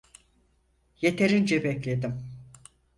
Yeterince 1.01 1.63
bekledim. 1.63 2.23